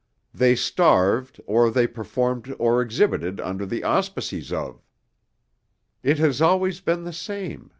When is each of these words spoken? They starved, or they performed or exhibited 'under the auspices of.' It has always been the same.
They 0.33 0.55
starved, 0.55 1.39
or 1.45 1.69
they 1.69 1.85
performed 1.85 2.51
or 2.57 2.81
exhibited 2.81 3.39
'under 3.39 3.67
the 3.67 3.83
auspices 3.83 4.51
of.' 4.51 4.81
It 6.01 6.17
has 6.17 6.41
always 6.41 6.81
been 6.81 7.03
the 7.03 7.13
same. 7.13 7.69